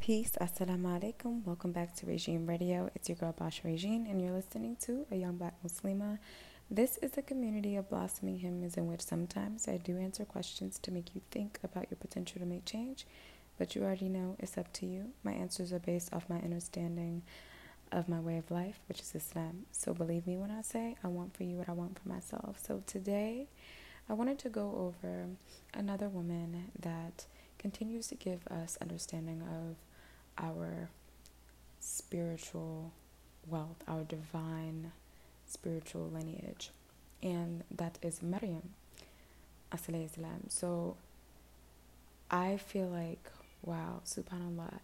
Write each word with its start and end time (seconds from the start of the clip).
Peace, 0.00 0.32
assalamu 0.40 0.98
alaikum. 0.98 1.44
Welcome 1.44 1.72
back 1.72 1.94
to 1.96 2.06
Regime 2.06 2.46
Radio. 2.46 2.90
It's 2.94 3.10
your 3.10 3.16
girl 3.16 3.34
Bash 3.38 3.60
Regine, 3.64 4.06
and 4.08 4.18
you're 4.18 4.32
listening 4.32 4.76
to 4.86 5.04
a 5.10 5.14
young 5.14 5.36
black 5.36 5.56
Muslima. 5.62 6.18
This 6.70 6.96
is 7.02 7.18
a 7.18 7.22
community 7.22 7.76
of 7.76 7.90
blossoming 7.90 8.38
hymns 8.38 8.78
in 8.78 8.86
which 8.86 9.02
sometimes 9.02 9.68
I 9.68 9.76
do 9.76 9.98
answer 9.98 10.24
questions 10.24 10.78
to 10.78 10.90
make 10.90 11.14
you 11.14 11.20
think 11.30 11.58
about 11.62 11.90
your 11.90 11.98
potential 11.98 12.40
to 12.40 12.46
make 12.46 12.64
change, 12.64 13.06
but 13.58 13.74
you 13.74 13.82
already 13.82 14.08
know 14.08 14.36
it's 14.38 14.56
up 14.56 14.72
to 14.72 14.86
you. 14.86 15.10
My 15.22 15.32
answers 15.32 15.70
are 15.70 15.78
based 15.78 16.14
off 16.14 16.30
my 16.30 16.38
understanding 16.38 17.22
of 17.92 18.08
my 18.08 18.20
way 18.20 18.38
of 18.38 18.50
life, 18.50 18.80
which 18.88 19.00
is 19.00 19.14
Islam. 19.14 19.66
So 19.70 19.92
believe 19.92 20.26
me 20.26 20.38
when 20.38 20.50
I 20.50 20.62
say 20.62 20.96
I 21.04 21.08
want 21.08 21.36
for 21.36 21.42
you 21.42 21.56
what 21.56 21.68
I 21.68 21.72
want 21.72 21.98
for 21.98 22.08
myself. 22.08 22.58
So 22.66 22.82
today, 22.86 23.48
I 24.08 24.14
wanted 24.14 24.38
to 24.40 24.48
go 24.48 24.94
over 24.96 25.26
another 25.74 26.08
woman 26.08 26.70
that 26.80 27.26
continues 27.58 28.06
to 28.06 28.14
give 28.14 28.46
us 28.48 28.78
understanding 28.80 29.42
of 29.42 29.76
our 30.38 30.88
spiritual 31.80 32.92
wealth, 33.46 33.82
our 33.88 34.02
divine 34.04 34.92
spiritual 35.46 36.08
lineage, 36.12 36.70
and 37.22 37.64
that 37.70 37.98
is 38.02 38.22
Maryam. 38.22 38.70
So 40.48 40.96
I 42.30 42.56
feel 42.56 42.86
like, 42.86 43.30
wow, 43.62 44.00
subhanAllah, 44.04 44.78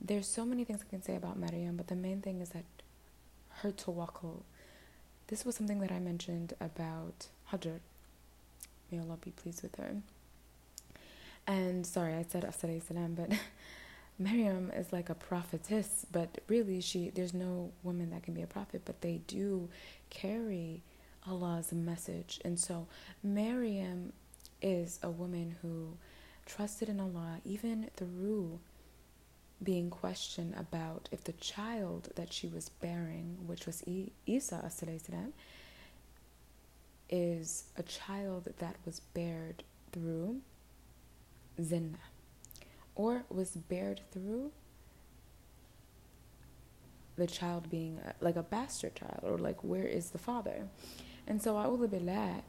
there's 0.00 0.26
so 0.26 0.44
many 0.44 0.64
things 0.64 0.80
I 0.86 0.90
can 0.90 1.02
say 1.02 1.16
about 1.16 1.38
Maryam, 1.38 1.76
but 1.76 1.86
the 1.88 1.96
main 1.96 2.20
thing 2.20 2.40
is 2.40 2.50
that 2.50 2.64
her 3.60 3.70
tawakkul. 3.70 4.42
This 5.28 5.44
was 5.44 5.54
something 5.54 5.80
that 5.80 5.92
I 5.92 5.98
mentioned 5.98 6.54
about 6.60 7.28
Hajar. 7.50 7.80
May 8.90 8.98
Allah 8.98 9.16
be 9.24 9.30
pleased 9.30 9.62
with 9.62 9.76
her. 9.76 9.96
And 11.46 11.86
sorry, 11.86 12.14
I 12.14 12.24
said 12.28 12.44
as 12.44 12.56
salam, 12.56 13.14
but 13.14 13.30
Maryam 14.22 14.70
is 14.76 14.92
like 14.92 15.10
a 15.10 15.14
prophetess, 15.14 16.06
but 16.10 16.40
really 16.48 16.80
she 16.80 17.10
there's 17.10 17.34
no 17.34 17.72
woman 17.82 18.10
that 18.10 18.22
can 18.22 18.34
be 18.34 18.42
a 18.42 18.46
prophet, 18.46 18.82
but 18.84 19.00
they 19.00 19.20
do 19.26 19.68
carry 20.10 20.82
Allah's 21.26 21.72
message. 21.72 22.40
And 22.44 22.58
so 22.58 22.86
Miriam 23.22 24.12
is 24.60 24.98
a 25.02 25.10
woman 25.10 25.56
who 25.62 25.96
trusted 26.46 26.88
in 26.88 27.00
Allah 27.00 27.38
even 27.44 27.90
through 27.96 28.58
being 29.62 29.90
questioned 29.90 30.54
about 30.58 31.08
if 31.12 31.22
the 31.24 31.32
child 31.32 32.08
that 32.16 32.32
she 32.32 32.48
was 32.48 32.68
bearing, 32.68 33.38
which 33.46 33.66
was 33.66 33.84
Isa 34.26 34.70
salam, 34.70 35.32
is 37.08 37.64
a 37.76 37.82
child 37.82 38.48
that 38.58 38.76
was 38.84 39.00
bared 39.14 39.62
through 39.92 40.40
zina 41.60 41.98
or 42.94 43.24
was 43.28 43.50
bared 43.56 44.00
through 44.12 44.52
the 47.16 47.26
child 47.26 47.70
being 47.70 48.00
like 48.20 48.36
a 48.36 48.42
bastard 48.42 48.94
child 48.94 49.20
or 49.22 49.38
like 49.38 49.62
where 49.62 49.86
is 49.86 50.10
the 50.10 50.18
father? 50.18 50.68
And 51.26 51.42
so 51.42 51.54
billah 51.90 52.42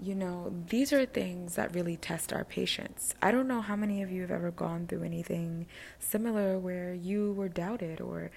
you 0.00 0.14
know 0.14 0.52
these 0.68 0.92
are 0.92 1.04
things 1.04 1.56
that 1.56 1.74
really 1.74 1.96
test 1.96 2.32
our 2.32 2.44
patience. 2.44 3.14
I 3.20 3.30
don't 3.30 3.48
know 3.48 3.60
how 3.60 3.76
many 3.76 4.02
of 4.02 4.12
you 4.12 4.22
have 4.22 4.30
ever 4.30 4.50
gone 4.50 4.86
through 4.86 5.02
anything 5.02 5.66
similar 5.98 6.58
where 6.58 6.94
you 6.94 7.32
were 7.32 7.48
doubted 7.48 8.00
or 8.00 8.30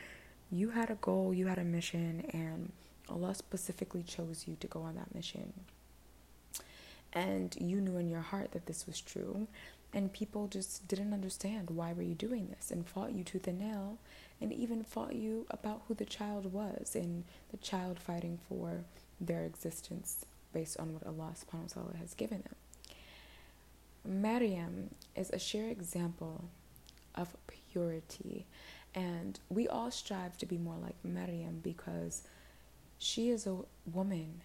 you 0.51 0.71
had 0.71 0.89
a 0.89 0.95
goal 0.95 1.33
you 1.33 1.47
had 1.47 1.59
a 1.59 1.63
mission 1.63 2.25
and 2.33 2.71
allah 3.09 3.33
specifically 3.33 4.03
chose 4.03 4.45
you 4.47 4.55
to 4.59 4.67
go 4.67 4.81
on 4.81 4.95
that 4.95 5.13
mission. 5.13 5.53
And 7.13 7.55
you 7.59 7.81
knew 7.81 7.97
in 7.97 8.09
your 8.09 8.21
heart 8.21 8.53
that 8.53 8.65
this 8.65 8.87
was 8.87 8.99
true 8.99 9.47
and 9.93 10.13
people 10.13 10.47
just 10.47 10.87
didn't 10.87 11.13
understand 11.13 11.69
why 11.69 11.93
were 11.93 12.01
you 12.01 12.15
doing 12.15 12.47
this 12.55 12.71
and 12.71 12.87
fought 12.87 13.13
you 13.13 13.23
tooth 13.23 13.47
and 13.47 13.59
nail 13.59 13.97
and 14.39 14.53
even 14.53 14.83
fought 14.83 15.15
you 15.15 15.45
about 15.49 15.81
who 15.87 15.93
the 15.93 16.05
child 16.05 16.51
was 16.53 16.95
and 16.95 17.25
the 17.51 17.57
child 17.57 17.99
fighting 17.99 18.39
for 18.47 18.83
their 19.19 19.43
existence 19.43 20.25
based 20.53 20.79
on 20.79 20.93
what 20.93 21.05
Allah 21.05 21.33
subhanahu 21.35 21.75
wa 21.75 21.81
ta'ala 21.83 21.97
has 21.99 22.13
given 22.13 22.41
them. 22.41 22.55
Maryam 24.03 24.89
is 25.15 25.29
a 25.29 25.39
sheer 25.39 25.69
example 25.69 26.45
of 27.13 27.35
purity 27.71 28.45
and 28.95 29.39
we 29.49 29.67
all 29.67 29.91
strive 29.91 30.37
to 30.37 30.45
be 30.45 30.57
more 30.57 30.77
like 30.81 30.95
Maryam 31.03 31.59
because 31.61 32.23
she 32.97 33.29
is 33.29 33.47
a 33.47 33.57
woman, 33.91 34.41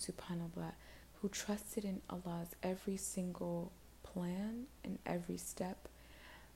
subhanAllah, 0.00 0.72
who 1.20 1.28
trusted 1.28 1.84
in 1.84 2.00
Allah's 2.08 2.48
every 2.62 2.96
single 2.96 3.72
plan 4.14 4.64
in 4.82 4.98
every 5.04 5.36
step, 5.36 5.88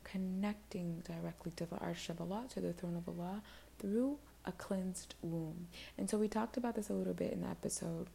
connecting 0.04 1.02
directly 1.04 1.52
to 1.56 1.66
the 1.66 1.76
Arsh 1.76 2.08
of 2.08 2.20
Allah, 2.20 2.44
to 2.54 2.60
the 2.60 2.72
throne 2.72 2.96
of 2.96 3.08
Allah, 3.08 3.42
through 3.78 4.18
a 4.44 4.52
cleansed 4.52 5.14
womb. 5.22 5.66
And 5.98 6.08
so 6.08 6.18
we 6.18 6.28
talked 6.28 6.56
about 6.56 6.76
this 6.76 6.88
a 6.88 6.94
little 6.94 7.14
bit 7.14 7.32
in 7.32 7.42
the 7.42 7.48
episode 7.48 8.08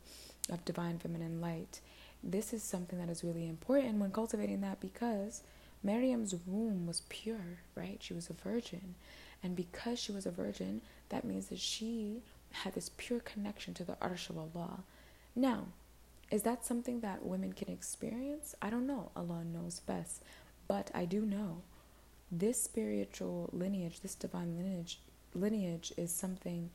of 0.50 0.66
Divine 0.66 0.98
Feminine 0.98 1.42
Light. 1.42 1.82
This 2.24 2.54
is 2.54 2.64
something 2.64 2.98
that 3.00 3.10
is 3.10 3.24
really 3.24 3.48
important 3.48 4.00
when 4.00 4.12
cultivating 4.12 4.62
that 4.62 4.80
because 4.80 5.44
Miriam's 5.84 6.34
womb 6.48 6.88
was 6.88 7.04
pure, 7.10 7.60
right? 7.76 7.98
She 8.02 8.14
was 8.14 8.30
a 8.30 8.34
virgin. 8.34 8.96
And 9.44 9.56
because 9.56 10.00
she 10.00 10.14
was 10.14 10.26
a 10.26 10.32
virgin, 10.32 10.82
that 11.10 11.26
means 11.26 11.48
that 11.48 11.60
she 11.60 12.22
had 12.52 12.74
this 12.74 12.92
pure 12.96 13.20
connection 13.20 13.74
to 13.74 13.84
the 13.84 13.96
Arsh 13.96 14.30
of 14.30 14.38
Allah. 14.38 14.84
Now, 15.36 15.66
is 16.34 16.42
that 16.42 16.66
something 16.66 17.02
that 17.02 17.24
women 17.24 17.54
can 17.54 17.70
experience? 17.70 18.56
I 18.60 18.72
don't 18.72 18.88
know. 18.88 19.12
Allah 19.16 19.44
knows 19.46 19.80
best. 19.82 20.24
But 20.68 20.90
I 20.92 21.06
do 21.06 21.22
know 21.22 21.62
this 22.32 22.64
spiritual 22.64 23.52
lineage, 23.54 24.00
this 24.00 24.16
divine 24.16 24.58
lineage, 24.58 25.00
lineage 25.36 25.94
is 25.96 26.12
something 26.12 26.72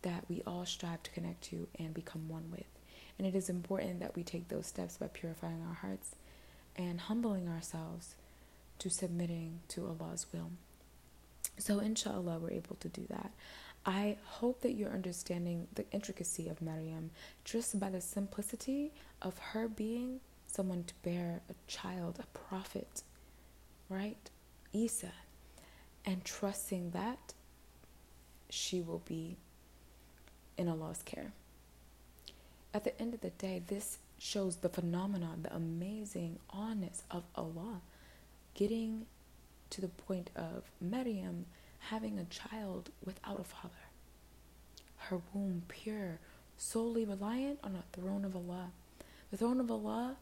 that 0.00 0.24
we 0.30 0.42
all 0.46 0.64
strive 0.64 1.02
to 1.02 1.10
connect 1.10 1.42
to 1.50 1.68
and 1.78 1.92
become 1.92 2.30
one 2.30 2.50
with. 2.50 2.64
And 3.18 3.26
it 3.26 3.34
is 3.34 3.50
important 3.50 4.00
that 4.00 4.16
we 4.16 4.22
take 4.22 4.48
those 4.48 4.68
steps 4.68 4.96
by 4.96 5.08
purifying 5.08 5.62
our 5.68 5.74
hearts 5.74 6.16
and 6.74 6.98
humbling 6.98 7.46
ourselves 7.46 8.14
to 8.78 8.88
submitting 8.88 9.60
to 9.68 9.86
Allah's 9.86 10.24
will. 10.32 10.52
So, 11.58 11.78
inshallah, 11.78 12.38
we're 12.38 12.52
able 12.52 12.76
to 12.76 12.88
do 12.88 13.04
that. 13.10 13.32
I 13.86 14.16
hope 14.24 14.62
that 14.62 14.74
you're 14.74 14.90
understanding 14.90 15.68
the 15.74 15.84
intricacy 15.90 16.48
of 16.48 16.62
Maryam 16.62 17.10
just 17.44 17.78
by 17.78 17.90
the 17.90 18.00
simplicity 18.00 18.92
of 19.20 19.38
her 19.38 19.68
being 19.68 20.20
someone 20.46 20.84
to 20.84 20.94
bear 21.02 21.40
a 21.50 21.54
child, 21.70 22.18
a 22.18 22.38
prophet, 22.38 23.02
right? 23.88 24.30
Isa, 24.72 25.12
and 26.06 26.24
trusting 26.24 26.90
that 26.90 27.34
she 28.48 28.80
will 28.80 29.02
be 29.04 29.36
in 30.56 30.68
Allah's 30.68 31.02
care. 31.02 31.32
At 32.72 32.84
the 32.84 33.00
end 33.00 33.14
of 33.14 33.20
the 33.20 33.30
day, 33.30 33.62
this 33.66 33.98
shows 34.18 34.56
the 34.56 34.68
phenomenon, 34.68 35.42
the 35.42 35.54
amazing 35.54 36.38
honest 36.50 37.02
of 37.10 37.24
Allah 37.34 37.80
getting 38.54 39.06
to 39.70 39.80
the 39.80 39.88
point 39.88 40.30
of 40.36 40.70
Maryam 40.80 41.46
having 41.90 42.18
a 42.18 42.24
child 42.24 42.90
without 43.04 43.40
a 43.40 43.44
father. 43.44 43.74
Her 44.96 45.20
womb 45.32 45.62
pure, 45.68 46.18
solely 46.56 47.04
reliant 47.04 47.58
on 47.62 47.76
a 47.76 47.84
throne 47.98 48.24
of 48.24 48.34
Allah. 48.34 48.70
The 49.30 49.36
throne 49.36 49.60
of 49.60 49.70
Allah 49.70 50.16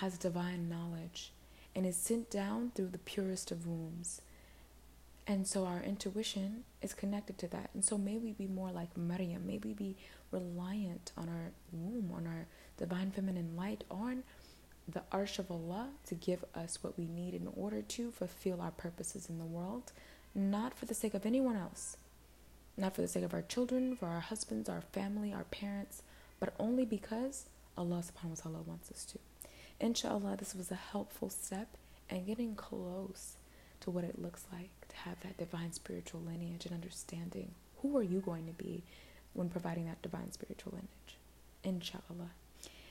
has 0.00 0.18
divine 0.18 0.68
knowledge 0.68 1.32
and 1.74 1.86
is 1.86 1.96
sent 1.96 2.30
down 2.30 2.72
through 2.74 2.88
the 2.88 2.98
purest 2.98 3.50
of 3.50 3.66
wombs. 3.66 4.20
And 5.26 5.46
so 5.46 5.64
our 5.64 5.80
intuition 5.80 6.64
is 6.82 6.92
connected 6.94 7.38
to 7.38 7.48
that. 7.48 7.70
And 7.74 7.84
so 7.84 7.96
may 7.96 8.18
we 8.18 8.32
be 8.32 8.46
more 8.46 8.70
like 8.70 8.96
Maryam. 8.96 9.46
May 9.46 9.58
we 9.58 9.72
be 9.72 9.96
reliant 10.30 11.12
on 11.16 11.28
our 11.28 11.52
womb, 11.72 12.12
on 12.14 12.26
our 12.26 12.46
divine 12.76 13.10
feminine 13.10 13.56
light, 13.56 13.84
on 13.90 14.24
the 14.86 15.02
arsh 15.12 15.38
of 15.38 15.50
Allah 15.50 15.88
to 16.06 16.14
give 16.14 16.44
us 16.54 16.78
what 16.82 16.98
we 16.98 17.06
need 17.06 17.34
in 17.34 17.48
order 17.56 17.80
to 17.80 18.10
fulfill 18.10 18.60
our 18.60 18.70
purposes 18.70 19.30
in 19.30 19.38
the 19.38 19.44
world 19.44 19.92
not 20.34 20.74
for 20.74 20.86
the 20.86 20.94
sake 20.94 21.14
of 21.14 21.24
anyone 21.24 21.56
else, 21.56 21.96
not 22.76 22.94
for 22.94 23.02
the 23.02 23.08
sake 23.08 23.24
of 23.24 23.34
our 23.34 23.42
children, 23.42 23.96
for 23.96 24.06
our 24.06 24.20
husbands, 24.20 24.68
our 24.68 24.80
family, 24.80 25.32
our 25.32 25.44
parents, 25.44 26.02
but 26.40 26.54
only 26.58 26.84
because 26.84 27.46
Allah 27.76 28.02
subhanahu 28.02 28.30
wa 28.30 28.42
ta'ala 28.42 28.62
wants 28.66 28.90
us 28.90 29.04
to. 29.06 29.18
Inshallah, 29.80 30.36
this 30.38 30.54
was 30.54 30.70
a 30.70 30.76
helpful 30.76 31.30
step 31.30 31.68
and 32.10 32.26
getting 32.26 32.54
close 32.54 33.36
to 33.80 33.90
what 33.90 34.04
it 34.04 34.20
looks 34.20 34.44
like 34.52 34.70
to 34.88 34.96
have 34.96 35.20
that 35.20 35.36
divine 35.36 35.72
spiritual 35.72 36.20
lineage 36.20 36.66
and 36.66 36.74
understanding. 36.74 37.50
Who 37.82 37.96
are 37.96 38.02
you 38.02 38.20
going 38.20 38.46
to 38.46 38.52
be 38.52 38.82
when 39.34 39.48
providing 39.48 39.86
that 39.86 40.02
divine 40.02 40.32
spiritual 40.32 40.72
lineage? 40.72 41.18
Inshallah. 41.62 42.30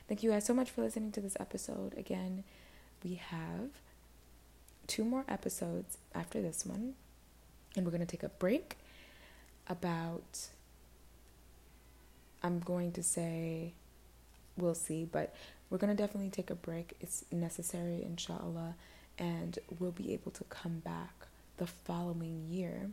Thank 0.07 0.23
you 0.23 0.31
guys 0.31 0.45
so 0.45 0.53
much 0.53 0.69
for 0.69 0.81
listening 0.81 1.11
to 1.13 1.21
this 1.21 1.37
episode. 1.39 1.97
Again, 1.97 2.43
we 3.03 3.15
have 3.15 3.69
two 4.87 5.05
more 5.05 5.23
episodes 5.27 5.97
after 6.13 6.41
this 6.41 6.65
one 6.65 6.95
and 7.75 7.85
we're 7.85 7.91
going 7.91 8.05
to 8.05 8.07
take 8.07 8.23
a 8.23 8.29
break 8.29 8.77
about 9.67 10.49
I'm 12.43 12.59
going 12.59 12.91
to 12.93 13.03
say 13.03 13.73
we'll 14.57 14.75
see, 14.75 15.05
but 15.05 15.33
we're 15.69 15.77
going 15.77 15.95
to 15.95 16.01
definitely 16.01 16.29
take 16.29 16.49
a 16.49 16.55
break. 16.55 16.95
It's 16.99 17.23
necessary, 17.31 18.03
inshallah, 18.03 18.75
and 19.17 19.57
we'll 19.79 19.91
be 19.91 20.13
able 20.13 20.31
to 20.31 20.43
come 20.45 20.79
back 20.79 21.13
the 21.57 21.65
following 21.67 22.45
year 22.49 22.89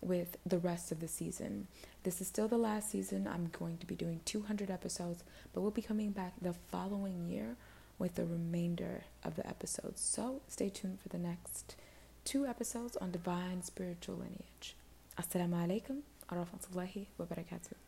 with 0.00 0.36
the 0.46 0.58
rest 0.58 0.92
of 0.92 1.00
the 1.00 1.08
season. 1.08 1.66
This 2.04 2.20
is 2.20 2.28
still 2.28 2.46
the 2.46 2.58
last 2.58 2.90
season. 2.90 3.26
I'm 3.26 3.50
going 3.58 3.78
to 3.78 3.86
be 3.86 3.94
doing 3.94 4.20
200 4.24 4.70
episodes, 4.70 5.24
but 5.52 5.62
we'll 5.62 5.70
be 5.70 5.82
coming 5.82 6.10
back 6.10 6.34
the 6.40 6.52
following 6.52 7.28
year 7.28 7.56
with 7.98 8.14
the 8.14 8.24
remainder 8.24 9.04
of 9.24 9.36
the 9.36 9.46
episodes. 9.46 10.00
So 10.00 10.40
stay 10.48 10.68
tuned 10.68 11.00
for 11.00 11.08
the 11.08 11.18
next 11.18 11.76
two 12.24 12.46
episodes 12.46 12.96
on 12.96 13.10
divine 13.10 13.62
spiritual 13.62 14.16
lineage. 14.16 14.74
Assalamu 15.18 15.56
alaikum 15.56 16.00
wa 16.30 16.38
rahmatullahi 16.38 17.06
wa 17.18 17.26
barakatuh. 17.26 17.83